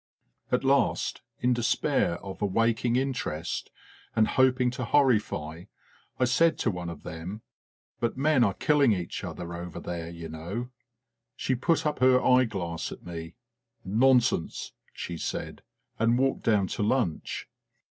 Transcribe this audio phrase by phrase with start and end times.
[0.51, 3.69] At last, in despair of awaking interest,
[4.15, 5.65] and hoping to horrify,
[6.19, 7.43] I said to one of them:"
[7.99, 10.71] But men are kill ing each other over there, you know!"
[11.35, 13.35] She put up her eyeglass at me.
[13.85, 15.61] "Nonsense!" she said,
[15.99, 17.47] and walked down to lunch.